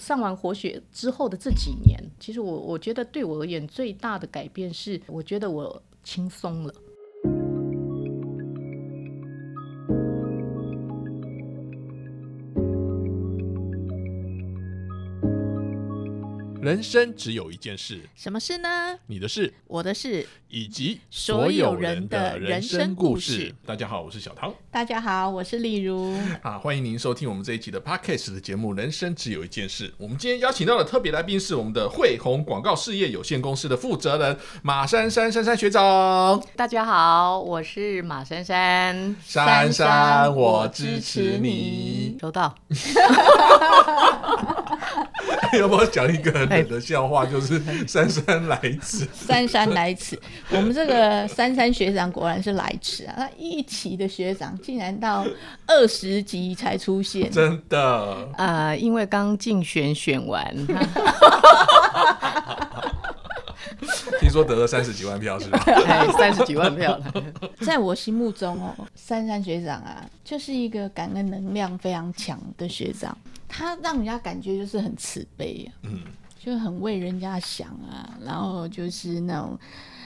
[0.00, 6.74] 上完活血之后的这几年，其实我我觉得对我而言最大的改变是，我觉得我轻松了。
[16.70, 18.96] 人生只有一件事，什么事呢？
[19.06, 20.24] 你的事我的事。
[20.52, 23.54] 以及所有人的人生故事。
[23.64, 26.12] 大家好，我是小唐大家好，我是丽如。
[26.42, 29.88] 啊，欢迎您收听我们这一期的 Podcast 的节目《人生只有一件事》。
[29.96, 36.42] 我们今天邀请到的特别来宾是我们的汇鸿广告事业有限公司的负责人马珊珊珊珊学长。
[36.56, 39.14] 大家好，我是马珊珊。
[39.24, 42.18] 珊珊，我支持你。
[42.20, 42.52] 收到。
[45.58, 47.26] 要不要讲一个很冷的笑话？
[47.26, 49.06] 就是姗姗来迟。
[49.12, 50.18] 姗姗来迟，
[50.50, 53.14] 我们这个珊珊学长果然是来迟啊！
[53.16, 55.26] 他一期的学长竟然到
[55.66, 58.74] 二十集才出现，真的啊！
[58.74, 60.54] 因为刚竞选选完，
[64.20, 65.58] 听说得了三十几万票是吧？
[65.66, 67.12] 哎三十几万票了
[67.60, 73.16] 在我心目中哦，珊珊学长啊，就是一个感恩能量非常强的学长。
[73.52, 76.04] 他让人家感觉就是很慈悲啊，嗯，
[76.38, 79.58] 就很为人家想啊，然后就是那种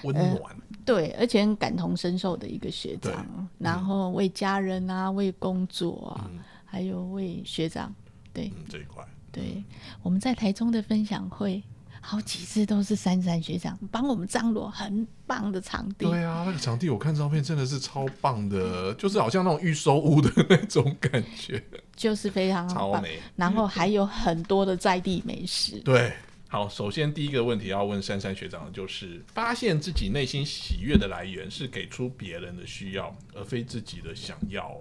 [0.02, 6.30] 温暖，对，而且很感同身受的一个学长，然后为家人啊，为工作啊，
[6.64, 7.94] 还有为学长，
[8.32, 8.50] 对。
[8.68, 9.62] 这一块，对，
[10.02, 11.62] 我们在台中的分享会。
[12.06, 16.04] 好几次都是珊珊学长帮我们张罗很棒的场地。
[16.04, 21.64] 对啊，那个场地我看照片真的是超棒的，就是好像那种预收屋的那种感觉，
[21.96, 23.18] 就是非常超美。
[23.36, 25.80] 然后还有很多的在地美食。
[25.80, 26.12] 对，
[26.46, 34.76] 好，首先第一个问题要问珊珊学长的就是，发现自己内心喜悦的来源是给出别人的需要，而非自己的想要。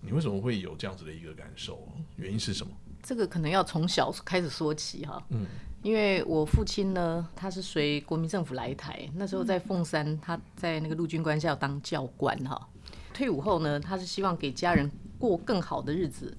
[0.00, 1.88] 你为什么会有这样子的一个感受？
[2.16, 2.72] 原因是什么？
[3.04, 5.22] 这个可能要从小开始说起哈。
[5.28, 5.46] 嗯。
[5.82, 12.68] 因为我父亲呢，他是随国民政府来台，那时候在凤山，他在那个陆军官校当教官哈。
[13.14, 16.36] 退伍后呢，他是希望给家人过更好的日子，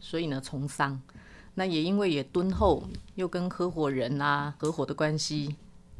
[0.00, 1.00] 所以呢从商。
[1.54, 2.82] 那也因为也敦厚，
[3.14, 5.54] 又跟合伙人啊合伙的关系，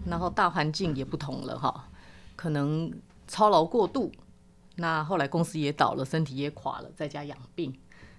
[0.04, 1.88] 然后大环境也不同了哈，
[2.34, 2.92] 可能
[3.28, 4.10] 操劳过度，
[4.74, 7.72] 那后来公司也倒了，身体也垮了，在家养病。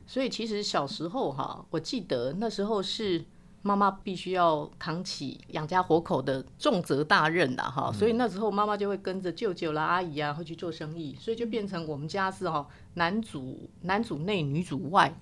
[0.08, 3.26] 所以其实小时候哈，我记得那时候是。
[3.62, 15.14] 妈妈必须要扛起养家活口的重责大任的哈，所以那时候妈妈就会跟着舅舅啦、阿姨啊，会去做生意，所以就变成我们家是哈男主男主内女主外，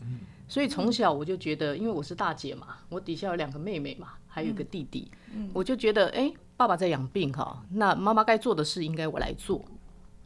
[0.47, 5.11] 所以从小我就觉得，因为我是大姐嘛，我底下有两个妹妹嘛，还有一个弟弟，
[5.51, 9.65] 我就觉得哎，爸爸在养病哈，那妈妈该做的事应该我来做，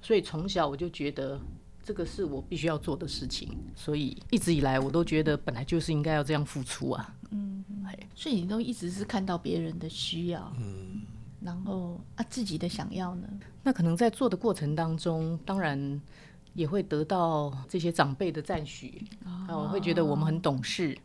[0.02, 1.40] 所以从小我就觉得
[1.82, 7.16] 这个是我必须要做的事情，所以一直以来我都觉得本来就是应该要这样付出啊。
[7.34, 7.41] 嗯，
[8.22, 11.02] 所以你都一直是看到别人的需要，嗯，
[11.40, 13.28] 然后啊自己的想要呢？
[13.64, 16.00] 那可能在做的过程当中，当然
[16.54, 19.04] 也会得到这些长辈的赞许，
[19.50, 20.96] 哦，会觉得我们很懂事，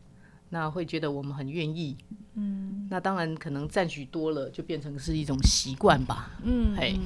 [0.49, 1.97] 那会觉得我们很愿意，
[2.35, 6.99] 嗯，那当然可能赞许多了，就变成是一种习惯吧，嗯，嘿，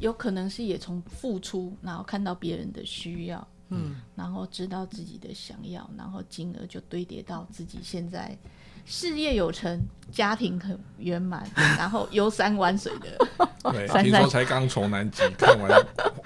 [0.00, 3.46] 有可能是也从付出，然后看到别人的需要。
[3.72, 8.36] 嗯，然后知道自己的想要，然后金额就堆叠到自己现在
[8.90, 9.80] 事业有成，
[10.10, 13.28] 家庭很圆满，然后游山玩水的。
[13.70, 15.70] 对， 听说才刚从南极看完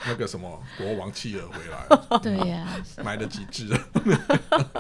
[0.07, 2.19] 那个什么国王企鹅回来。
[2.21, 2.67] 对呀，
[3.05, 3.69] 买了几只？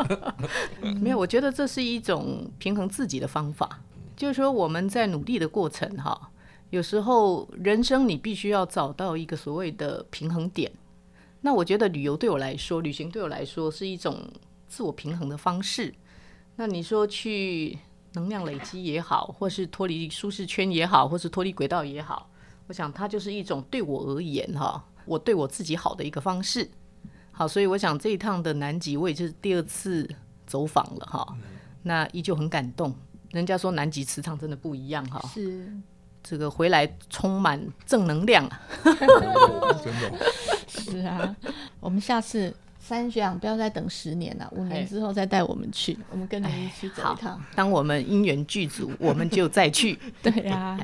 [0.99, 3.79] 没有，我觉得这是一种平衡自己的方法。
[4.17, 6.31] 就是说我们在努力的过程哈，
[6.71, 10.73] 有时候人生你必须要找到一个所谓的平衡点。
[11.43, 14.27] 那我觉得旅游对我来说，旅行对我来说是一种
[14.67, 15.95] 自我平衡的方式。
[16.57, 17.79] 那你说去
[18.13, 22.31] 能量累积也好，或是脱离舒适圈也好，或是脱离轨道也好，
[22.69, 26.71] 我想它就是一种对我而言哈，我对我自己好的一个方式。
[27.33, 30.09] 好，所以我想这一趟的南极我也就是第二次
[30.47, 31.37] 走访了哈，
[31.83, 32.95] 那依旧很感动。
[33.33, 35.69] 人家说南极磁场真的不一样哈，是
[36.23, 38.49] 这个回来充满正能量，
[38.85, 40.13] 真的。
[40.69, 41.35] 是啊，
[41.81, 47.43] 我们下次三学长不要再等十年了，五年之后再带我们去，我们跟你一起走一趟。
[47.55, 49.99] 当我们因缘具足， 我们就再去。
[50.23, 50.79] 对呀，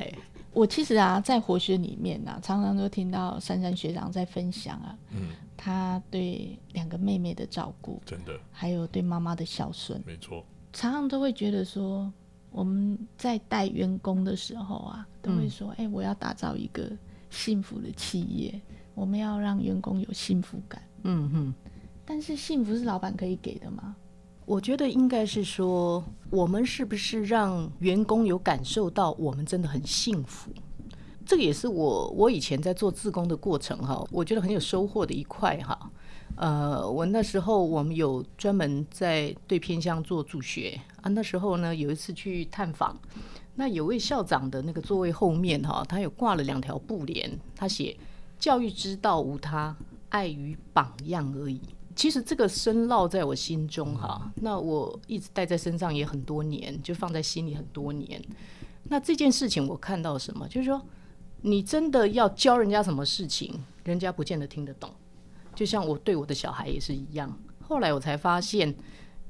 [0.54, 10.42] 我其实啊，在活学里面啊，常常都听到珊珊学长在分享啊，嗯，他对两个妹妹的照顾，真的，还有对妈妈的孝顺，没错，
[10.72, 12.10] 常常都会觉得说，
[12.50, 16.90] 我们在带员工的时候啊，都会说，哎，我要打造一个
[17.28, 18.58] 幸福的企业。
[18.94, 21.54] 我们要让员工有幸福感，嗯哼。
[22.04, 23.94] 但是幸福是老板可以给的吗？
[24.46, 30.50] 我觉得应该是说，我们是不是让员工有感受到我们真的很幸福？
[31.24, 35.78] 这个也是我我以前在做自工的过程哈，我觉得很有收获的一块哈。
[36.34, 41.08] 呃，我那时候我们有专门在对偏乡做助学啊。
[41.10, 42.98] 那时候呢，有一次去探访，
[43.54, 47.96] 那有位校长的那个座位后面哈，他有挂了两条布帘，他写
[48.40, 49.76] “教育之道无他，
[50.08, 51.60] 爱与榜样而已”。
[52.00, 58.18] 其实这个深烙在我心中哈，那我一直带在身上也很多年，就放在心里很多年。
[58.84, 60.80] 那这件事情我看到什么，就是说，
[61.42, 63.52] 你真的要教人家什么事情，
[63.84, 64.90] 人家不见得听得懂。
[65.54, 68.74] 就像我对我的小孩也是一样，后来我才发现，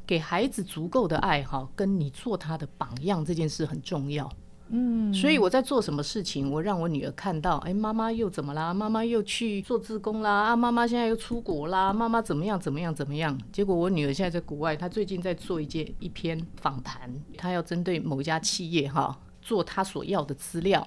[0.07, 4.31] 给孩子足够的爱哈，跟你做他的榜样这件事很重要。
[4.73, 8.73] 嗯，所以我在做什么事情，我让我女儿看到，哎，妈妈又怎么啦？
[8.73, 10.45] 妈妈又去做自工啦？
[10.45, 11.93] 啊，妈妈现在又出国啦？
[11.93, 12.59] 妈妈怎么样？
[12.59, 12.95] 怎么样？
[12.95, 13.37] 怎么样？
[13.53, 20.87] 结果我女儿现在在国外，她最近在做一件一篇访谈，她要针对某一家企业哈，做她所要的资料。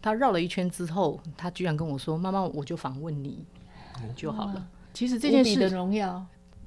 [0.00, 3.44] 她绕了一圈之后，她居然跟我说：“妈妈，我就访问你
[4.16, 6.24] 就好了。”其实这件事的荣耀，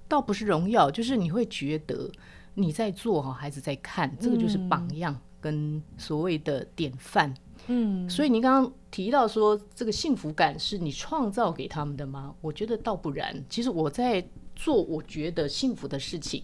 [0.07, 2.11] 倒不是荣耀，就是你会觉得
[2.53, 7.33] 你在做哈，孩子在看，这个就是榜样跟所谓的典范。
[7.67, 12.33] 嗯，所以你刚刚提到说这个幸福感是你创造给他们的吗？
[12.39, 13.43] 我觉得倒不然。
[13.49, 16.43] 其实我在做我觉得幸福的事情，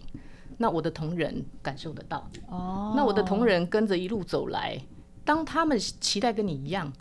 [0.56, 2.30] 那我的同仁感受得到。
[2.48, 4.78] 哦，那我的同仁跟着一路走来，
[5.24, 6.92] 当他们期待跟你一样，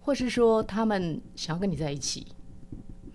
[0.00, 2.26] 或是说他们想要跟你在一起。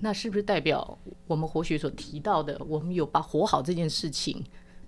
[0.02, 4.42] 那是不是代表我们活学所提到的，我们有把活好这件事情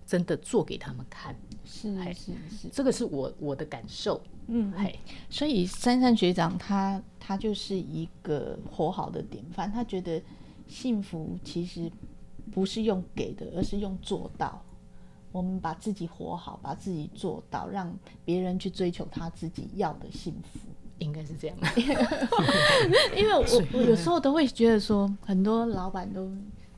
[0.05, 1.35] 真的做给他们看？
[1.71, 4.21] 是是是，这个是我我的感受。
[4.47, 9.71] 嗯，嘿，所以珊珊学长他他就是一个活好的典范。
[9.71, 10.21] 他觉得
[10.67, 11.89] 幸福其实
[12.51, 14.61] 不是用给的，而是用做到。
[15.31, 20.59] 我们把自己活好，把自己做到，让别人去追求他自己要的幸福。
[20.99, 21.57] 应该是这样，
[23.17, 26.29] 因为我我有时候都会觉得说，很多老板都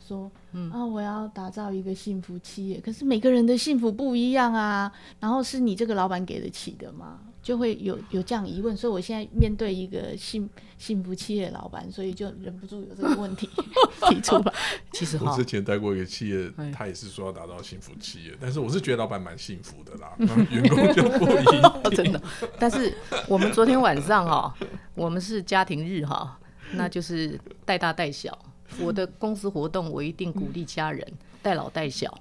[0.05, 7.19] 说，嗯啊，我要打造一个幸福企业，可是每个人的幸福不一样啊，然后是你这个老板给得起的吗？
[7.41, 13.49] 就会有有这样疑问，所以我现在面对一个幸幸福企业老板，所以就忍不住有这个问题
[14.07, 14.53] 提出来。
[14.93, 20.13] 其实我之前待过一个企业，他也是说要打造幸福企业，但是我是觉得老板蛮幸福的啦，
[20.49, 21.81] 员工就不一样。
[21.91, 22.21] 真的。
[22.57, 22.95] 但是
[23.27, 24.55] 我们昨天晚上哈，
[24.95, 26.39] 我们是家庭日哈，
[26.75, 28.37] 那就是带大带小。
[28.79, 31.05] 我的公司活动，我一定鼓励家人
[31.41, 32.17] 带老带小，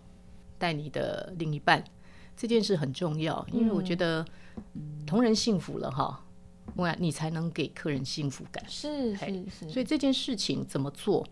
[0.58, 1.82] 带你的另一半，
[2.36, 4.24] 这件事很重要，因为我觉得。
[5.06, 6.22] 同人幸福了哈，
[6.76, 8.62] 我你才能给客人幸福感。
[8.68, 11.26] 是是是，所以这件事情怎么做，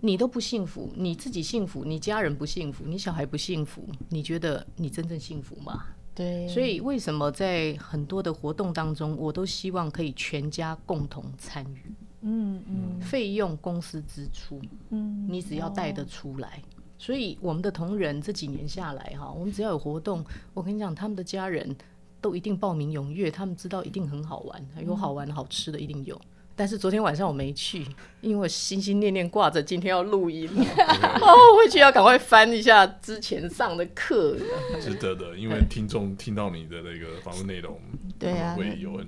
[0.00, 5.84] 你都不幸福，你自己幸福，你家人不幸福，你小孩不幸福，你觉得你真正幸福吗？
[6.14, 6.48] 对。
[6.48, 11.92] 所以为什么在很多的活动当中，我都希望可以全家共同参与。
[12.26, 13.00] 嗯嗯。
[13.00, 16.60] 费用公司支出，嗯，你只要带得出来。
[16.98, 21.74] 所以我们的同仁这几年下来哈，我们只要有活动，我跟你讲，他们的家人。
[22.18, 26.20] 都一定报名踊跃，他们知道一定很好玩，有好玩好吃的一定有。
[26.56, 27.86] 但是昨天晚上我没去，
[28.20, 34.36] 因为我心心念念挂着今天要录音， 哦，回去要赶快翻一下之前上的课。
[34.80, 37.78] 值得的，因为听众听到你的那个访问内容，
[38.18, 39.06] 对啊，会有很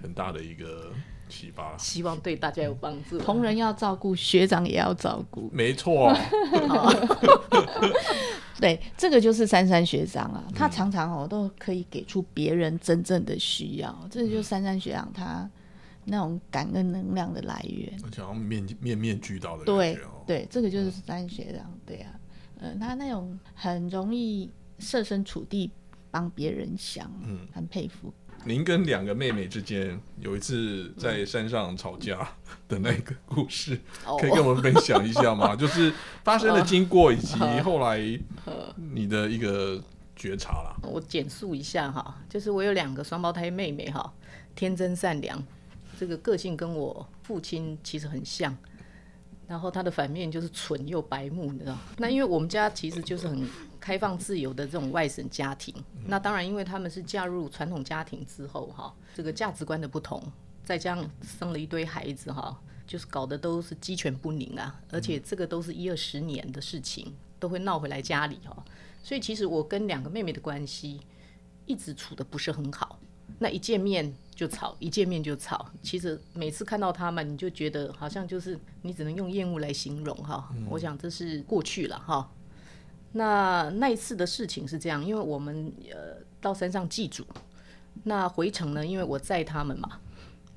[0.00, 0.90] 很大的一个
[1.30, 1.74] 启发。
[1.78, 3.18] 希望对大家有帮助。
[3.18, 6.14] 同仁要照顾，学长也要照顾，没错。
[8.60, 15.48] 对，这个就是珊珊学长啊，他常常哦都可以给出别人真正的需要，这就是珊珊学长他
[16.04, 22.12] 那种感恩能量的来源，而且面面面俱到的对对，这个就是珊珊学长，对啊，
[22.60, 25.70] 呃，他那种很容易设身处地
[26.10, 28.12] 帮别人想，嗯，很佩服。
[28.44, 32.26] 您跟两个妹妹之间有一次在山上吵架
[32.68, 33.78] 的那个故事，
[34.18, 35.54] 可以跟我们分享一下吗？
[35.56, 35.92] 就是
[36.24, 37.98] 发生的经过以及后来
[38.94, 39.82] 你的一个
[40.16, 40.74] 觉察啦。
[40.82, 44.12] 我简述一下哈，就是我有两个双胞胎妹妹哈，
[44.54, 45.42] 天真善良，
[45.98, 48.56] 这个个性跟我父亲其实很像。
[49.46, 51.76] 然后他的反面就是蠢又白目，你知道？
[51.98, 53.44] 那因为我们家其实就是很
[53.80, 55.74] 开放自由的这种外省家庭。
[56.06, 60.22] 那当然，因为他们是嫁入传统家庭之后，哈，这个价值观的不同，
[60.62, 64.78] 再加上生了一堆孩子，哈，就是搞得都是鸡犬不宁啊。
[64.90, 68.64] 而且这个都是一二十年的事情，都会闹回来家里，哈。
[69.02, 71.00] 所以其实我跟两个妹妹的关系
[71.64, 72.98] 一直处的不是很好。
[73.38, 75.70] 那一见面就吵，一见面就吵。
[75.80, 80.52] 其实每次看到他们，你就觉得好像就是你只能用厌恶来形容哈。
[80.68, 82.30] 我想这是过去了哈。
[83.12, 87.24] 那那一次的事情是这样，因为我们呃到山上祭祖，
[88.04, 89.98] 那回程呢，因为我载他们嘛，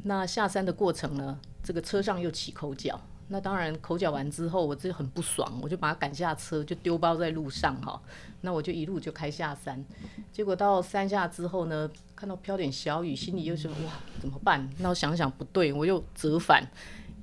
[0.04, 3.00] 那下山的过程呢，这个车上又起口角。
[3.30, 8.00] 那当然，口角完之后，我就很不爽，我就把他赶下车，就丢包在路上哈。
[8.42, 9.84] 那我就一路就开下山，
[10.32, 14.70] 结果到山下之后呢，看到飘点小雨，心里又说哇怎么办？
[14.78, 16.68] 那我想想不对，我又折返，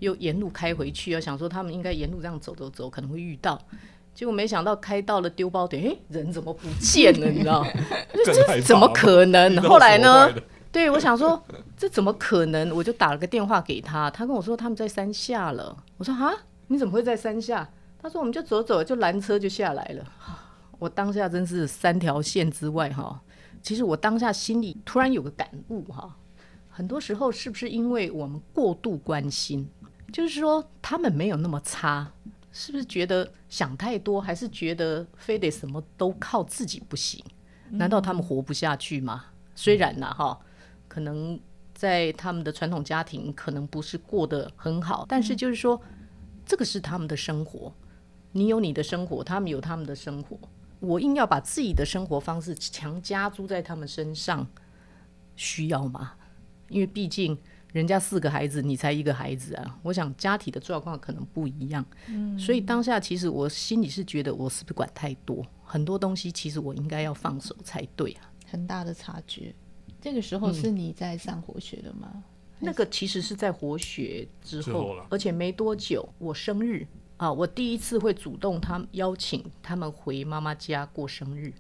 [0.01, 3.61] 又沿路开回去，要想说他们应该沿路这样走走走，可能会遇到。
[4.21, 7.27] 结果没想到开到了丢包点，哎，人怎么不见了？
[7.33, 7.67] 你知道？
[8.13, 9.57] 这怎么可能？
[9.63, 10.31] 后来呢？
[10.71, 11.43] 对，我想说
[11.75, 12.71] 这怎么可能？
[12.77, 15.75] 我就打了个电话给他，他跟我说他们在山下了。
[15.97, 16.35] 我说啊，
[16.67, 17.67] 你怎么会在山下？
[17.99, 20.05] 他说我们就走走，就拦车就下来了。
[20.79, 23.19] 我当下真是三条线之外哈。
[23.63, 26.15] 其实我当下心里突然有个感悟哈，
[26.69, 29.67] 很多时候是不是因为我们过度关心？
[30.13, 32.13] 就是说他们没有那么差，
[32.53, 37.25] 是不是觉得想太多，还是觉得非得什么都靠自己不行？
[37.71, 39.27] 难道他们活不下去吗？
[39.55, 40.41] 虽然呢哈。
[40.89, 41.39] 可能
[41.73, 45.81] 在他们的传统家庭，可能不是过得很好，但是就是说，
[46.45, 47.73] 这个是他们的生活，
[48.33, 50.37] 你有你的生活，他们有他们的生活，
[50.81, 54.45] 我硬要把自己的生活方式强加诸在他们身上，
[55.37, 56.15] 需要吗？
[56.69, 57.39] 因为毕竟
[57.73, 69.55] 人家四个孩子，你才一个孩子啊，我想家庭的状况可能不一样，嗯，所以当下其实我心里是觉得我是不是管太多，很多东西其实我应该要放手才对啊，很大的察觉。
[70.01, 72.23] 这个时候是你在上活学的吗？
[72.59, 76.87] 那个其实是在活学之后，而且没多久，我生日。
[77.17, 81.53] 啊，我第一次会主动他邀请他们回妈妈家过生日。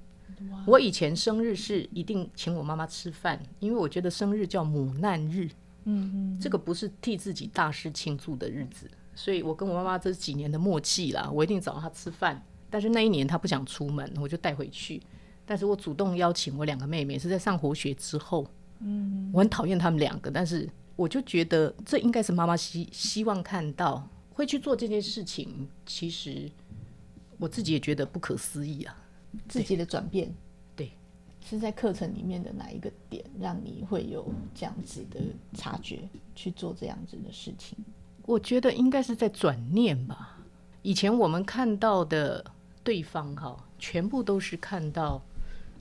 [0.66, 5.50] 我以前生日是一定请我妈妈吃饭，因为我觉得生日叫母难日，
[5.90, 12.42] 嗯嗯，这个不是替自己大师庆祝的日子，所以我跟我妈妈这几年的默契啦，我一定找她吃饭。
[12.70, 15.02] 但是那一年她不想出门，我就带回去。
[15.44, 18.46] 但是我主动邀请我两个妹妹是在上活学之后，
[18.78, 25.68] 嗯，我很讨厌他们两个，但是我就觉得这应该是妈妈希希望看到会去做这件事情。
[25.84, 26.48] 其实
[27.38, 28.96] 我自己也觉得不可思议啊，
[29.48, 30.34] 自己的转变，对，
[31.44, 35.20] 是在课程里面的哪一个点让你会有这样子的
[35.54, 36.00] 察觉
[36.34, 37.76] 去做这样子的事情？
[38.26, 40.38] 我觉得应该是在转念吧。
[40.82, 42.44] 以前我们看到的
[42.82, 45.20] 对方哈，全部都是看到。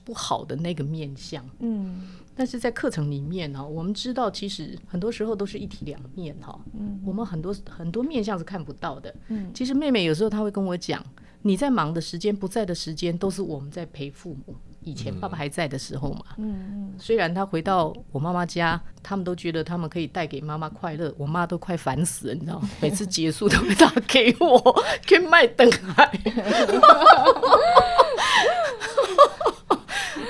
[0.02, 11.04] 不好的那个面相，嗯，但是在课程里面呢，我们知道其实很多时候都是一体两面哈，嗯，我们很多很多面相是看不到的，嗯，其实妹妹有时候她会跟我讲，
[11.42, 14.56] 你在忙的时间、不在的时间，都是我们在陪父母。
[14.82, 26.10] 以前爸爸还在的时候嘛，嗯嗯，虽然他回到我妈妈家，他们都觉得他们可以带给妈妈快乐，我妈都快烦死了，你知道吗，每次结束都会打给我， 去卖灯海。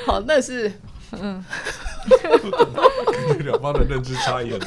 [0.06, 0.72] 好，那是
[1.12, 1.44] 嗯，
[3.44, 4.66] 两方的认知差异很大。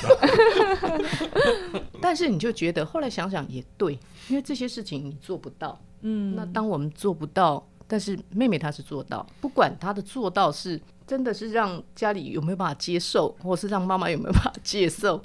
[2.02, 4.00] 但是你就觉得后来想想也对，
[4.30, 5.78] 因为这些事情你做不到。
[6.06, 15.21] 嗯，那当我们做不到，但是妹妹她是做到，不管她的做到是真的是让家里有没有办法接受，或是让妈妈有没有办法接受，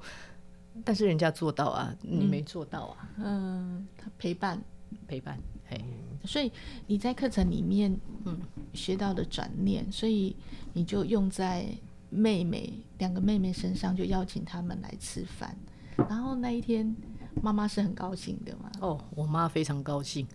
[0.85, 3.09] 但是人家做到啊，你没做到啊。
[3.17, 4.63] 嗯，陪伴，
[5.07, 5.39] 陪伴。
[5.65, 5.83] 嘿
[6.27, 6.53] 所以
[6.87, 8.39] 你在课程里面，嗯，
[8.75, 10.37] 学到的转念，所以
[10.75, 11.65] 你就用在
[12.11, 15.57] 妹妹两个妹妹身上，就邀请他们来吃饭。
[15.97, 16.95] 然后那一天，
[17.43, 18.71] 妈妈是很高兴的嘛？
[18.83, 20.29] 哦，我妈非常高兴，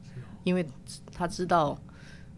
[0.43, 0.67] 因为
[1.11, 1.77] 她知道，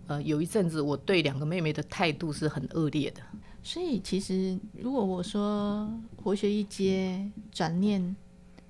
[0.08, 3.22] 呃，有一阵子我对两个妹妹的态度是很恶劣的。
[3.64, 8.16] 所以其实，如果我说活学一阶转念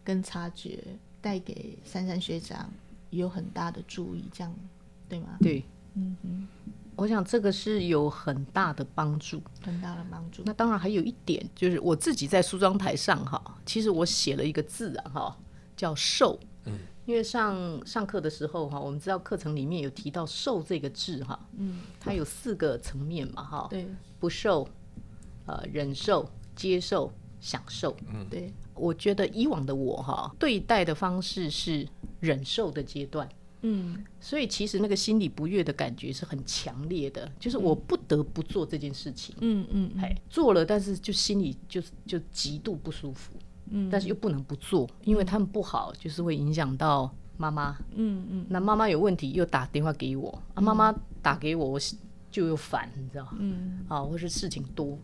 [0.03, 0.79] 跟察觉
[1.21, 2.69] 带给珊珊学长。
[3.11, 4.53] 有很大的注意，这样
[5.07, 5.37] 对吗？
[5.39, 5.63] 对，
[5.93, 6.45] 嗯嗯，
[6.97, 10.43] 我想这个是有很大的帮助，很大的帮助。
[10.45, 15.37] 那当然还有一点，就是我自己在梳妆台上哈，其实我写了一个字啊哈，
[15.77, 16.37] 叫“瘦”。
[16.65, 23.87] 嗯，因为上上课的时候哈，我们知道课程里面有提到“受”这个字哈，嗯，它有四个层面嘛哈，对，
[24.19, 24.67] 不受，
[25.45, 27.95] 呃，忍受、接受、享受。
[28.13, 28.53] 嗯，对。
[28.73, 31.87] 我觉得以往的我哈，对待的方式是
[32.19, 33.29] 忍受的阶段，
[33.61, 43.31] 嗯，所以其实那个心里不悦的感觉是很强烈的，就是我不得不做这件事情，嗯嗯，哎，做了，但是就心里就就极度不舒服，
[43.69, 51.79] 嗯，但是又不能不做，因为他们不好，就是会影响到妈妈，嗯嗯，那妈妈有问题又打电话给我，啊，妈妈打给我，我
[52.31, 54.97] 就又烦，你知道，嗯，啊，或是事情多，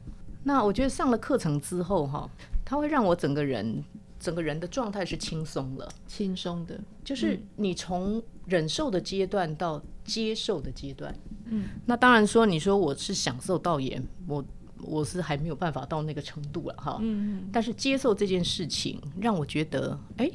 [0.43, 2.29] 那我觉得上了课程之后哈。
[2.63, 3.83] 他会让我整个人
[4.17, 11.13] 整个人的状态是轻松了，轻松的，就是你从忍受的阶段到接受的阶段。
[11.47, 14.41] 嗯，那当然说，你说我是享受到演，我
[14.83, 16.97] 我是还没有办法到那个程度了哈。
[17.01, 20.29] 嗯但是接受这件事情，让我觉得，哎，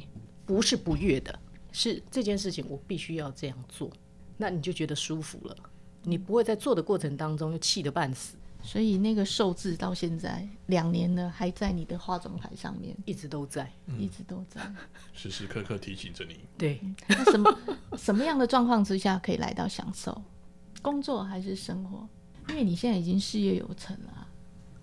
[0.45, 1.37] 不是不悦的，
[1.71, 3.89] 是这件事情我必须要这样做，
[4.37, 5.55] 那你就觉得舒服了，
[6.03, 8.35] 你不会在做的过程当中又气得半死。
[8.63, 14.59] 所以那个寿字到现在两年了，还在你的化妆台上面，一直都在，一直都在，
[15.13, 16.39] 时时刻刻提醒着你。
[16.57, 17.59] 对，那什么
[17.95, 20.21] 什么样的状况之下可以来到享受？
[20.81, 22.09] 工作还是生活？
[22.49, 24.26] 因为你现在已经事业有成了。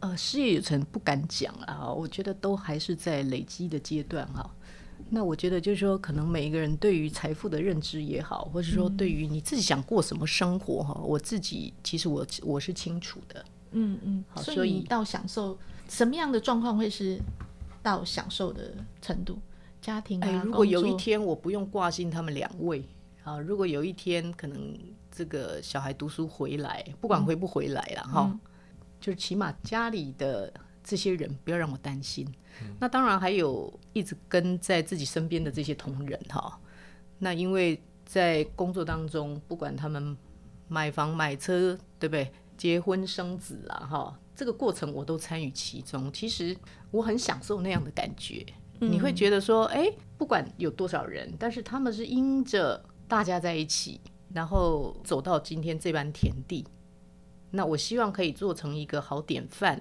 [0.05, 4.49] 呃，事业有成不敢讲啊，我觉得都还是在累积的阶段哈。
[5.09, 13.43] 那我觉得就是说，可能每一个人对于财富的认知也好，或者说对于你自己想过什么生活哈，我自己其实我我是清楚的。
[13.71, 15.57] 嗯嗯，好所以到享受
[15.89, 17.19] 什么样的状况会是
[17.83, 19.39] 到享受的程度？
[19.81, 22.85] 家庭啊，如果有一天我不用挂心他们两位
[23.23, 24.79] 啊，如果有一天可能
[25.11, 28.39] 这个小孩读书回来，不管回不回来了哈，
[29.05, 30.51] 就是起码家里的
[30.83, 32.27] 这些人不要让我担心。
[32.81, 36.59] 那当然还有一直跟在自己身边的这些同仁哈，
[37.19, 40.17] 那因为在工作当中，不管他们
[40.69, 42.33] 买房买车，对不对？
[42.57, 46.11] 结婚生子啊，哈，这个过程我都参与其中。
[46.11, 46.57] 其实
[46.91, 48.43] 我很享受那样的感觉。
[48.81, 54.01] 你会觉得说，哎，不管有多少人，但是他们是因着大家在一起，
[54.33, 56.65] 然后走到今天这般田地。
[57.55, 59.81] 那我希望可以做成一个好典范，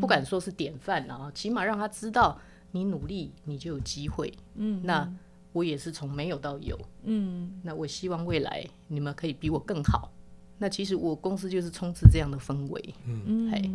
[0.00, 2.36] 不敢说是典范啊，起码让他知道
[2.72, 4.32] 你努力，你就有机会。
[4.56, 5.08] 嗯，那
[5.52, 6.76] 我也是从没有到有。
[7.04, 10.12] 嗯，那我希望未来你们可以比我更好。
[10.58, 13.70] 那其实我公司就是充斥这样的氛围，嗯，嘿，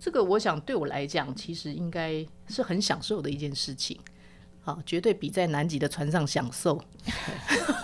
[0.00, 3.98] 这个我想对我来讲，其实应该是很享受的一件事情，
[4.60, 6.78] 好，绝对比在南极的船上享受。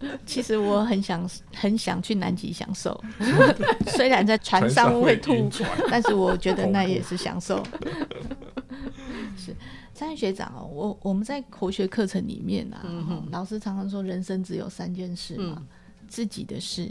[0.26, 2.98] 其实我很想很想去南极享受，
[3.96, 5.50] 虽然在船上会吐，
[5.90, 7.62] 但是我觉得那也是享受。
[9.36, 9.54] 是
[9.94, 12.84] 三学长哦，我我们在国学课程里面啊，
[13.30, 15.66] 老师常常说人生只有三件事嘛。
[16.08, 16.90] 自己的事，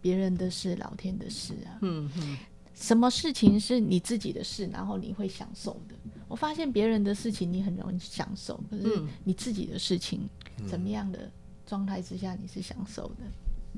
[0.00, 1.78] 别人的事，老天的事啊。
[1.82, 2.36] 嗯嗯，
[2.74, 5.94] 什么事情是你自己的事，然后你会享受的？
[6.28, 10.28] 我发现别人的事情你很容易享受，可是你自己的事情，
[10.66, 11.30] 怎么样的
[11.66, 13.24] 状态之下你是享受的？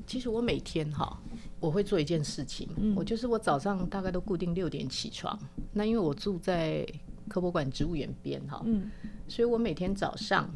[0.07, 1.19] 其实我每天哈，
[1.59, 5.37] 我会做一件事情，我就是我早上大概都固定六点起床。
[5.73, 6.87] 那因为我住在
[7.27, 8.89] 科博馆植物园边哈，嗯，
[9.27, 10.49] 所以我每天早上。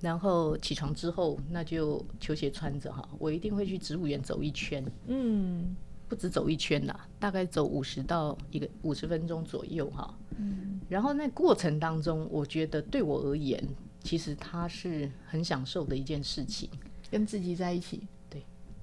[0.00, 4.84] 然后起床之后，那就球鞋穿着哈，我一定会去植物园走一圈。
[5.08, 5.74] 嗯，
[6.06, 10.14] 不止走一圈啦，大概走五十到一个五十分钟左右哈。
[10.36, 13.60] 嗯，然后那过程当中，我觉得对我而言，
[14.02, 16.68] 其实他是很享受的一件事情，
[17.10, 18.02] 跟自己在一起。
[18.30, 18.42] 对，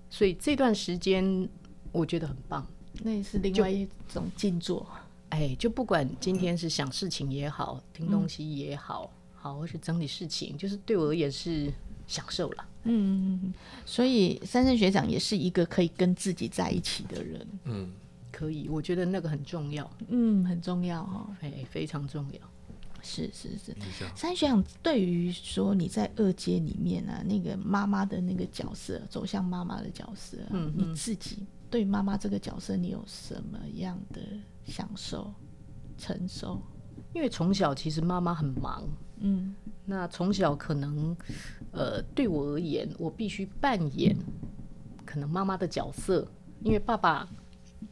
[0.10, 1.48] 所以这段时间
[1.92, 2.66] 我觉得很棒。
[3.04, 4.88] 那也是另外一种静坐。
[5.30, 9.12] 哎，就不管今天是想事情也好，听东西也好。
[9.34, 11.72] 好，或是整理事情，就是对我而言是
[12.08, 12.66] 享受了。
[12.84, 13.54] 嗯，
[13.86, 17.48] 所以三生学长也是一个可以跟自己在一起的人。
[17.66, 17.92] 嗯，
[18.32, 19.90] 可以，我觉得那个很重要。
[20.08, 22.40] 嗯，很重要哈，哎，非常重要。
[23.06, 23.76] 是是是。
[24.16, 34.22] 三学长对于说你在二阶里面啊，那个妈妈的那个角色，走向妈妈的角色，嗯，你自己对妈妈这个角色，你有什么样的
[34.66, 35.32] 享受、
[35.98, 36.60] 承受？
[37.14, 38.84] 因为从小其实妈妈很忙。
[39.20, 41.16] 嗯，那从小可能，
[41.72, 44.14] 呃，对我而言，我必须扮演
[45.06, 46.28] 可能妈妈的角色，
[46.64, 47.26] 因为爸爸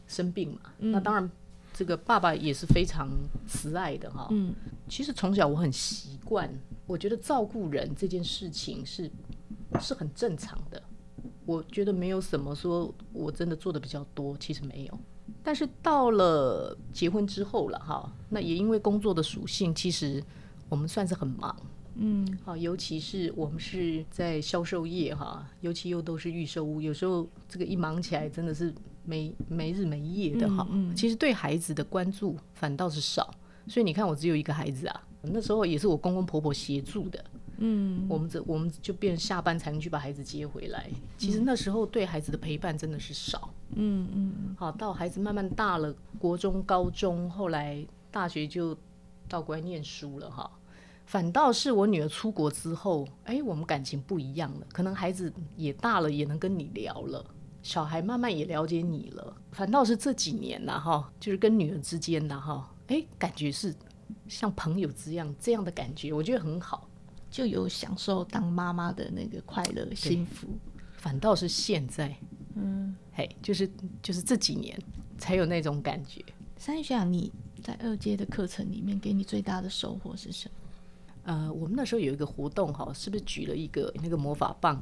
[0.05, 0.71] 生病嘛。
[0.77, 1.31] 那当然，
[1.73, 3.09] 这个爸爸也是非常
[3.47, 4.27] 慈爱的哈。
[4.31, 4.53] 嗯，
[4.87, 6.49] 其实从小我很习惯，
[6.85, 9.09] 我觉得照顾人这件事情是
[9.79, 10.81] 是很正常的。
[11.45, 14.99] 我觉得没有什么说我真的做的比较多，其实没有。
[15.43, 20.23] 但是到了结婚之后了哈，那也因为工作的属性，其实。
[20.69, 21.55] 我们算是很忙，
[21.97, 28.73] 嗯，好，尤其是我们是在销售业哈，尤其又都是预售屋，有时候这个一忙起来真的是
[29.05, 30.67] 没没日没夜的哈。
[30.95, 33.33] 其实对孩子的关注反倒是少，
[33.67, 37.23] 所以你看我只有一个孩子啊，那时候也是我公公婆婆协助的，
[37.57, 40.89] 嗯，我们这我们就变下班才能去把孩子接回来。
[41.17, 48.77] 其实那时候对孩子的陪伴真的是少，嗯嗯，好，到孩子慢慢大了，国中、高中，后来大学就
[49.27, 50.49] 到国外念书了哈。
[51.05, 54.65] 反倒是我女儿出国之后，哎，我们感情不一样了。
[54.71, 57.25] 可能孩子也大了，也能跟你聊了，
[57.63, 59.35] 小孩慢慢也了解你了。
[59.51, 63.73] 反倒是这几年呐，哈，就是跟女儿之间呐，哈，哎，感觉是
[64.27, 66.87] 像朋友这样这样的感觉，我觉得很好。
[67.31, 70.47] 就有享受当妈妈的那个快乐幸福。
[70.97, 72.15] 反倒是现在，
[72.53, 73.67] 嗯，嘿，就是
[74.03, 74.79] 就是这几年
[75.17, 76.23] 才有那种感觉。
[76.57, 77.31] 三学长，你
[77.63, 80.55] 在二阶的课程里面，给你最大的收获是什么？
[81.23, 84.79] 呃，我们那时候有一个活动，哈，是不是举了一个那个魔法棒？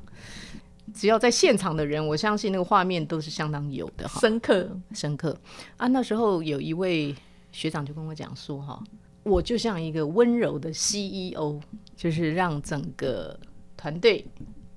[0.93, 5.37] 只要在现场的人，我相信那个画面都是相当有的，深刻深刻
[5.77, 5.87] 啊！
[5.87, 7.15] 那时候有一位
[7.51, 8.81] 学长就跟我讲说，哈。
[9.23, 11.61] 我就像一个温柔的 CEO，
[11.95, 13.39] 就是让整个
[13.77, 14.25] 团队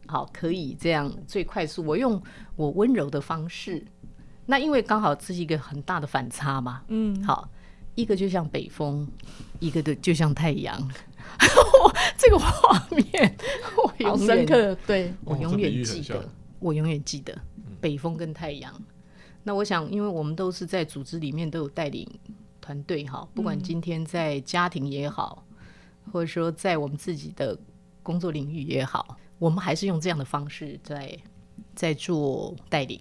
[0.06, 1.82] 好可以这样最快速。
[1.82, 2.22] 我用
[2.54, 3.82] 我温柔的方式，
[4.44, 6.82] 那因为刚好这是一个很大的反差嘛。
[6.88, 7.48] 嗯，好，
[7.94, 9.08] 一个就像北风，
[9.60, 10.78] 一个的就像太阳。
[12.18, 13.36] 这个画面
[13.73, 13.73] 我
[14.04, 17.36] 好深刻，对我永远记得，我永远记得
[17.80, 18.72] 北风跟太阳。
[19.42, 22.08] 那我想，因为我们都是在组织里面都有带领。
[22.60, 25.44] 团队哈，不管今天在家庭也好，
[26.10, 27.54] 或者说在我们自己的
[28.02, 31.14] 工作领域也好，我们还是用这样的方式在
[31.74, 32.98] 在做带领。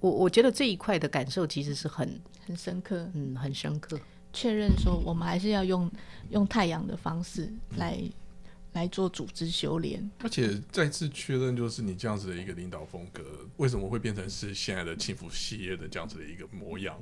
[0.00, 4.00] 我我觉得这一块的感受其实是很很深刻，嗯，很深刻。
[4.32, 5.90] 确认说，我们还是要用
[6.30, 8.02] 用太阳的方式来。
[8.72, 13.22] 来做组织修炼，而且再次确认，就是你这样子的一个领导风格，
[13.58, 16.98] 为什么会变成是现在的幸福系列的这样子的一个模样，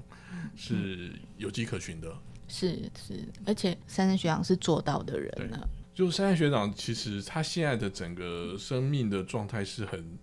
[0.57, 2.13] 是有迹可循的。
[2.49, 5.69] 是是，而且珊珊学长是做到的人了。
[5.95, 10.19] 就是珊珊学长，其实他现在的整个生命的状态是很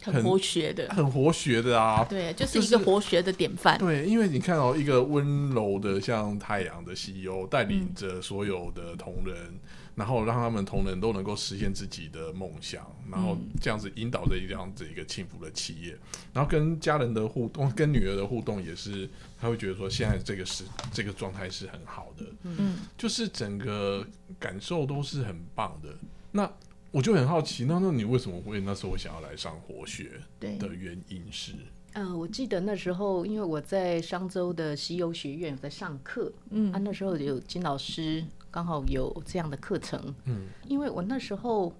[0.00, 2.04] 很活学的，很活学的啊。
[2.04, 3.76] 对，就是一个活学的典范。
[3.78, 9.58] 对，因为你看到一个温柔的像太阳的 CEO，带领着所有的同仁。
[9.94, 15.96] 然后让他们同仁都能够实现自己的梦想，然后这样子引导着这样子一个幸福的企业，
[16.32, 24.06] 然后跟家人的互动，跟女儿的互动也是，他会觉得说现在这个是这个状态是很好的，嗯，就是整个
[24.38, 25.94] 感受都是很棒的。
[26.30, 26.50] 那
[26.90, 31.52] 我就很好奇，那那你为什么会那时候想要来上活学的原因是？
[31.92, 38.24] 嗯，我记得那时候因为我在商州的西游学院在上课，嗯，啊那时候有金老师。
[38.52, 41.72] 刚好有这样的课程，嗯，因为我那时候，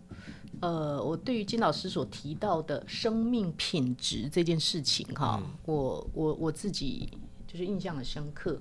[0.63, 7.07] 呃，我对于金老师所提到的生命品质这件事情，哈，我我我自己
[7.47, 8.59] 就是印象很深刻，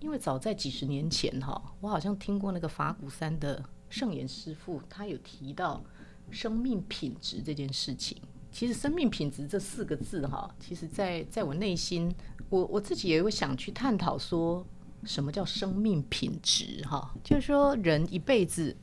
[0.00, 5.80] 因为早在几十年前，哈，我好像听过那个法鼓山的圣严师傅，他有提到
[6.28, 8.20] 生命品质这件事情。
[8.50, 12.12] 其实生命品质这四个字，哈，其实在在我内心，
[12.50, 14.66] 我我自己也会想去探讨说。
[15.04, 16.82] 什么叫生命品质？
[16.86, 18.76] 哈，就是说人一辈子，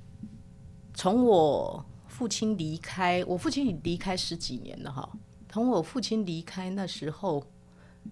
[0.93, 5.10] 从我父亲离开，我父亲离开十几年了，哈。
[5.47, 7.43] 从我父亲离开那时候，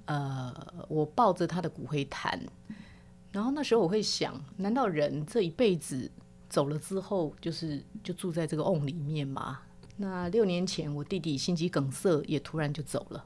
[0.06, 0.56] 呃，
[0.88, 2.42] 我抱着他的骨灰坛，
[3.32, 6.10] 然后那时候我会想，难道人这一辈子
[6.50, 9.60] 走了之后，就是就住在这个瓮里面吗？
[9.98, 13.26] 那六年前我弟弟心肌梗塞也突然就走了，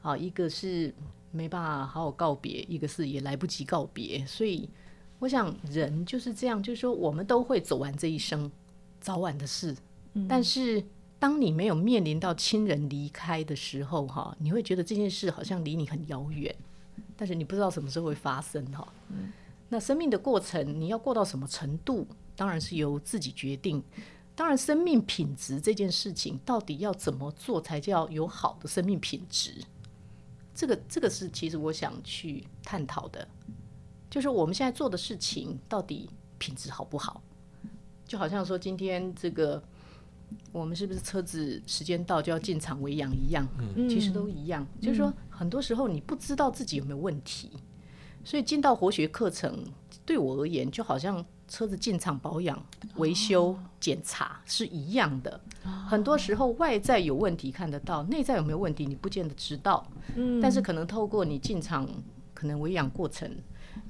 [0.00, 0.92] 好，一个是。
[1.30, 4.68] 没办法好好告别，一个是也来不及告别，所以
[5.18, 8.50] 我想人就是这样，就是说我们都会走完这一生，
[9.00, 9.76] 早晚的事。
[10.28, 10.84] 但是
[11.18, 16.54] 当你没有面临到亲人离开的时候，哈，你会觉得这件事好像离你很遥远，
[17.16, 18.86] 但是你不知道什么时候会发生，哈。
[19.68, 23.80] 那生命的过程，你要过到什么程度，当然是由自己决定。
[24.34, 29.62] 当然，生命品质这件事情，到底要怎么做才叫有好的生命品质？
[30.60, 33.26] 这个这个是其实我想去探讨的，
[34.10, 37.22] 就是我们现在做的事情到底品质好不好？
[38.06, 39.62] 就好像说今天这个
[40.52, 43.48] 我们是不是车子时间到就要进场维养一样，
[43.88, 44.66] 其实都一样。
[44.82, 47.50] 就是说很多时候你不知道自己有没有问题，
[48.22, 49.64] 所以进到活学课程
[50.04, 51.24] 对我而言就好像。
[51.50, 55.38] 车子进厂保养、维修、检查是一样的。
[55.86, 59.84] 很多时候外在有问题看得到，内在有没有问题你不见得知道。
[60.14, 61.86] 嗯，但是可能透过你进厂，
[62.32, 63.28] 可能维养过程，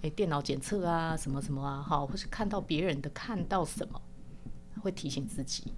[0.00, 4.00] 哎，电脑检测啊，什么什么啊，哈，或是看到别人的看到什么，
[4.80, 5.72] 会提醒自己。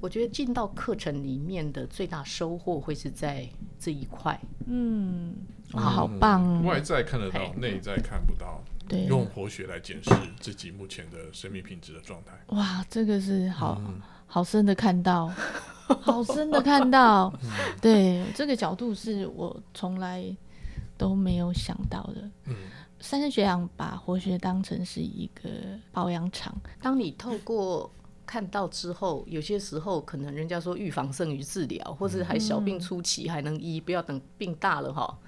[0.00, 3.48] 我觉得进到课程里面的最大收获会是在
[3.80, 4.40] 这一块。
[4.66, 5.34] 嗯，
[5.72, 6.44] 好棒。
[6.44, 8.62] 哦外在看得到，内在看不到。
[9.08, 12.32] 用活血来检视自己目前的生命品质的状态。
[12.54, 13.80] 哇，这个是好
[14.26, 15.32] 好深的看到，
[16.02, 17.32] 好深的看到。
[17.80, 20.24] 对，这个角度是我从来
[20.96, 22.30] 都没有想到的。
[22.44, 22.54] 嗯，
[23.00, 25.50] 三生学长把活血当成是一个
[25.92, 26.54] 保养厂。
[26.80, 27.90] 当你透过
[28.24, 35.18] 看到之后，有些时候可能人家说预防胜于治疗，或者还小病初期还能医，不要等病大了哈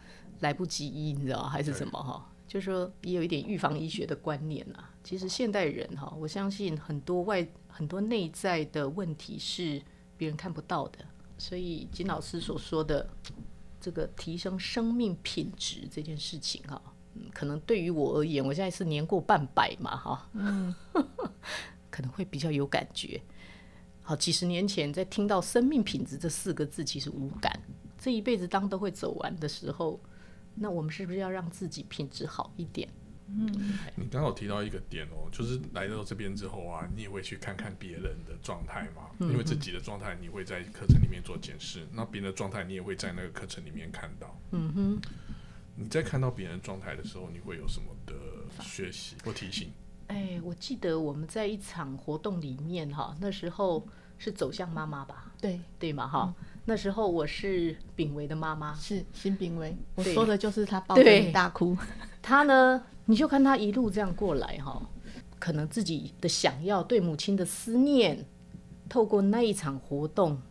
[0.40, 2.28] 来不及医，你知道还是什么哈？
[2.48, 4.90] 就是说也有一点预防医学的观念啊。
[5.04, 9.80] 其实现代人哈，我相信很多外很多内在的问题是
[10.16, 10.98] 别人看不到的，
[11.38, 13.08] 所以金老师所说的
[13.80, 16.82] 这个提升生命品质这件事情哈，
[17.14, 20.74] 嗯，可能对于我而言，我现在是年过半百嘛哈，嗯，
[21.90, 23.20] 可能会比较有感觉。
[24.02, 27.52] 好，几十年前在听到“生命品质”这四个字，其实无感。
[27.98, 30.00] 这一辈子当都会走完的时候，
[30.60, 32.88] 那我们是不是要让自己品质好一点？
[33.30, 44.34] 嗯，你刚好提到一个点哦，就是来到这边之后啊，你也会去看看别人的状态嘛，因为自己的状态你会在课程里面做检视，那别人的状态你也会在那个课程里面看到。
[44.52, 45.00] 嗯哼，
[45.76, 48.14] 你在看到别人状态的时候，你会有什么的
[48.62, 49.70] 学习或提醒？
[50.06, 55.30] 哎，我记得我们在一场活动里面哈，那时候是走向妈妈吧？
[55.38, 56.34] 对对嘛哈，
[56.68, 61.74] 那时候我是炳维的妈妈，是新炳维，我说的就是他抱着你大哭。
[62.20, 64.82] 他呢，你就看他一路这样过来哈，
[65.38, 68.22] 可能自己的想要对母亲的思念，
[68.86, 70.42] 透过那一场活动，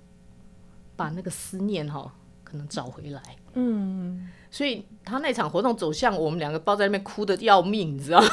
[0.96, 2.12] 把那个思念哈，
[2.44, 3.22] 可能找回来。
[3.54, 8.28] 嗯，所以他那场活动走向我们两个抱在那边哭的要命，你知道吗？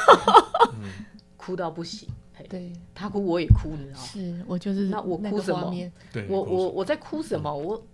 [1.37, 2.09] 哭到不行，
[2.55, 4.05] 对他哭我也哭，你知道吗？
[4.07, 5.75] 是我就是那我哭什么？
[6.13, 7.53] 对，我我我在哭什么？
[7.53, 7.85] 我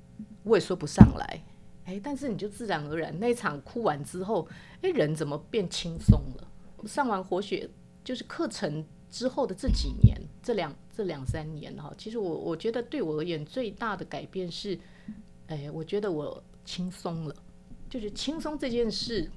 [0.43, 1.43] 我也说不上来。
[1.87, 4.47] 哎，但是你就自然而然那场哭完之后，
[4.83, 6.87] 哎，人怎么变轻松了？
[6.87, 7.69] 上完活血
[8.05, 14.79] 就是课程之后的这几年，这两这两三年哈，其实我我觉得对我而言最大的改变是，
[15.47, 17.35] 哎，我觉得我轻松了，
[17.89, 19.31] 就是轻松这件事。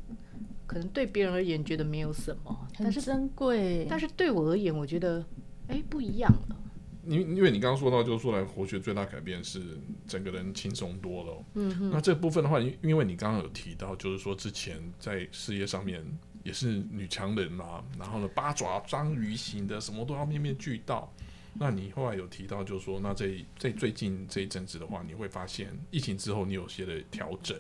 [0.66, 3.86] 可能对别人而言觉得没有什么，很珍贵。
[3.90, 5.26] 但是对我而言，我觉得
[5.68, 6.60] 哎不一样了。
[7.06, 9.62] 因因为你刚刚说到，就是说来活学最大改变是
[10.08, 11.46] 整个人轻松多了。
[11.56, 16.02] 嗯那这部分的话，因因为你刚刚有提到，就是说之前在事业上面
[16.44, 21.14] 也是女强人嘛，然后呢八爪章鱼型的，什么都要面面俱到。
[21.60, 27.60] 那你后来有提到，就是说那这在最近这一阵子的话，你会发现疫情之后你有些的调整。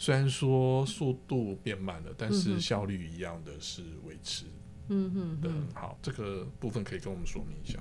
[0.00, 4.46] 虽然说速度变慢了，但是效率一样的是维持，
[4.88, 5.98] 嗯哼的好。
[6.00, 7.78] 这个部分可以跟我们说明一下。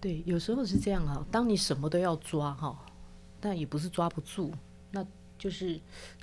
[0.00, 2.86] 对，有时候是这样哈，当你什么都要抓哈，
[3.40, 4.54] 但也不是抓不住，
[4.92, 5.04] 那
[5.36, 5.80] 就是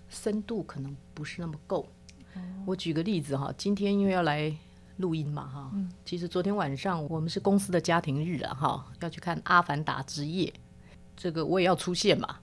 [0.07, 1.85] 深度可能不是那么够。
[2.65, 4.55] 我举个例子哈，今天因为要来
[4.97, 5.73] 录音嘛哈，
[6.05, 10.47] 其实昨天晚上我们是公司的家庭日啊哈，要去看《阿凡达之夜》，
[11.17, 12.39] 这个我也要出现嘛。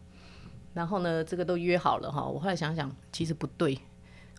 [0.76, 2.22] 然后呢，这个都约好了哈。
[2.22, 3.78] 我后来想想，其实不对。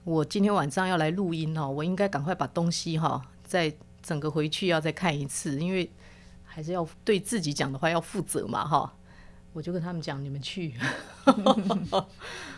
[0.03, 3.73] 我今天晚上要来录音哈，我应该赶快把东西哈，再
[4.03, 5.91] 整个回去要再看一次，因为
[6.43, 8.93] 还是要对自己讲的话要负责嘛哈。
[9.51, 10.75] 我就跟他们讲，你们去，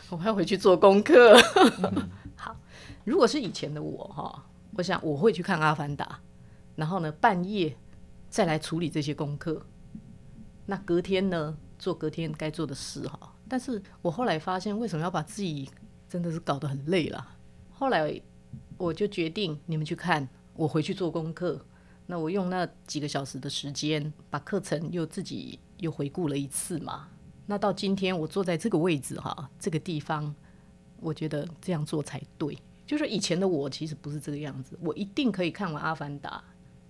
[0.09, 1.41] 我要回去做功课。
[2.35, 2.53] 好，
[3.05, 6.05] 如果是以前的我哈，我想我会去看《阿凡达》，
[6.75, 7.77] 然后呢半夜
[8.29, 9.65] 再来处理这些功课。
[10.65, 13.35] 那隔天呢，做隔天该做的事哈。
[13.49, 15.67] 但是我后来发现，为什么要把自己
[16.07, 17.35] 真的是搞得很累了？
[17.71, 18.21] 后来
[18.77, 21.59] 我就决定，你们去看，我回去做功课。
[22.05, 27.09] 那我用那几个小时的时间，把课程又自己又回顾了一次嘛。
[27.47, 30.33] 那到今天我坐在这个位置哈，这个地方，
[30.99, 32.57] 我觉得这样做才对。
[32.85, 36.43] 就是以前的我其实不是这个样子，我一定可以看完《阿凡达》，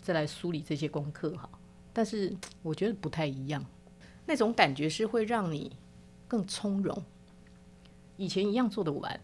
[0.05, 1.49] 再来梳理这些功课哈。
[1.93, 3.65] 但是我觉得不太一样，
[4.25, 5.71] 那种感觉是会让你。
[6.29, 7.03] 更从容，
[8.15, 9.19] 以前一样做得完，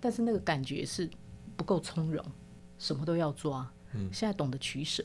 [0.00, 1.10] 但是那个感觉是
[1.56, 2.24] 不够从容，
[2.78, 3.68] 什么都要抓。
[3.92, 5.04] 嗯，现在懂得取舍，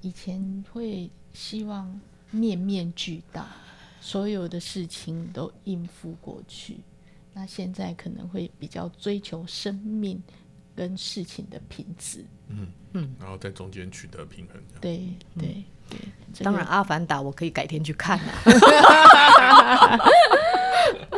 [0.00, 3.46] 以前会希望面面俱到，
[4.00, 6.78] 所有的事情都应付过去。
[7.32, 10.22] 那现在可能会比较追求生命
[10.76, 12.24] 跟事情的品质。
[12.48, 14.62] 嗯嗯，然后在中间取得平衡。
[14.80, 18.42] 对对对，当然《阿凡达》我可以改天去看啊。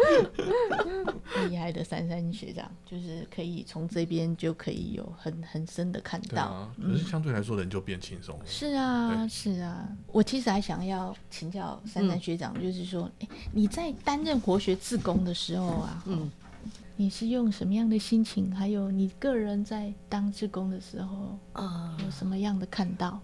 [1.48, 8.44] 厉害的珊珊学长，就是可以从这边就可以有很很深的看到，可是相对来说人就变轻松了。
[8.46, 9.88] 是啊，是啊。
[10.12, 16.30] 我其实还想要请教珊珊学长，就是说，哎，你在担任活学自工的时候啊，嗯，
[16.96, 18.54] 你是用什么样的心情？
[18.54, 23.20] 还有你个人在当自工的时候啊，有什么样的看到？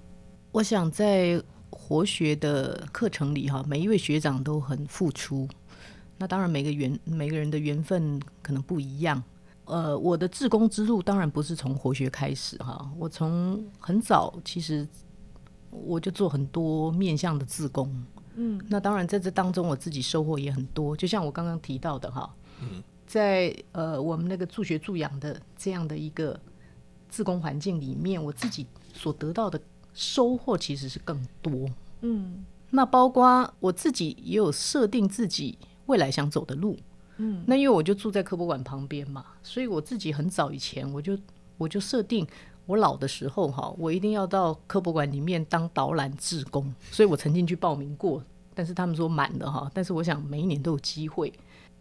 [0.50, 5.48] 我想在活学的课程里哈，每一位学长都很付出。
[6.22, 9.20] 那当然，每个缘每个人的缘分可能不一样。
[9.64, 14.86] 呃，我的自工之路当然不是从活学开始哈，我从很早其实
[15.70, 17.92] 我就做很多面向的自工。
[18.36, 22.32] 嗯，那当然在这当中我自己收获也很多，就像我刚刚提到的哈，
[23.04, 26.38] 在呃我们那个助学助养的这样的一个
[27.08, 29.60] 自工环境里面，我自己所得到的
[29.92, 31.68] 收获其实是更多。
[32.02, 36.76] 嗯那包括我自己也有设定自己未来想走的路。
[37.18, 41.16] 嗯，那因为我就住在科博馆旁边嘛，所以我自己很早以前我就
[41.58, 42.26] 我就设定，
[42.64, 46.74] 我老的时候哈，我一定要到科博馆里面当导览志工。
[46.90, 49.70] 所以我曾经去报名过，但是他们说满了哈。
[49.74, 51.32] 但是我想每一年都有机会。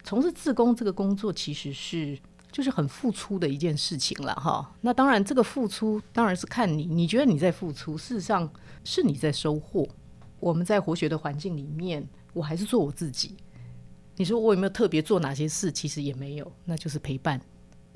[0.04, 2.18] 从事志工这个工作其实是
[2.50, 4.70] 就是很付出的一件事情了哈。
[4.82, 8.48] 那当然，这个付出当然是看你，你觉得你在付出，事实上
[8.84, 9.88] 是你在收获。
[10.38, 13.36] 我们在活学的环境里面，我还是做我自己。
[14.16, 15.72] 你说我有没有特别做哪些事？
[15.72, 17.40] 其实也没有，那就是陪伴，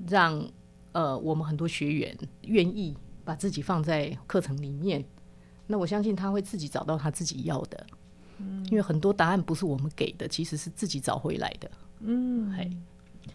[0.09, 0.45] 让
[0.93, 5.05] 呃我们很多学员愿意把自己放在课程里面。
[5.67, 7.87] 那我相信他会自己找到他自己要的，
[8.71, 11.71] 因为很多答案不是我们给的，其实是自己找回来的。
[12.01, 12.71] 嗯，嘿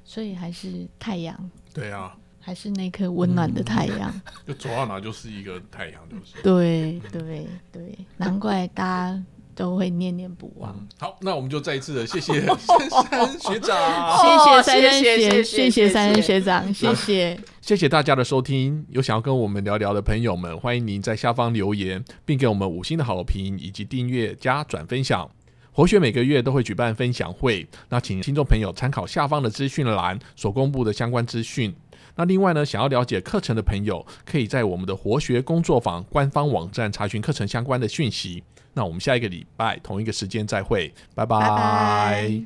[0.03, 4.21] 所以还是太阳，对啊，还是那颗温暖的太阳。
[4.47, 6.41] 就走到哪就是一个太阳，就是。
[6.41, 9.23] 对对对，难怪大家
[9.55, 10.75] 都会念念不忘。
[10.77, 17.39] 嗯，好，那我们就再一次的谢谢 珊珊学长，谢谢三山谢谢学，谢谢三学长，谢谢。
[17.61, 18.85] 谢谢大家的收听。
[18.89, 25.29] 有想要跟我们聊聊的朋友们，欢迎您在下方留言，并给我们五星的好评以及订阅加转分享。
[25.71, 31.73] 活学每个月都会举办分享会，那请听众朋友参考下方的资讯栏所公布的相关资讯。
[32.15, 38.43] 那另外呢，想要了解课程的朋友，可以在我们的活学工作坊官方网站查询课程相关的讯息。
[38.73, 42.41] 那我们下一个礼拜同一个时间再会，拜拜。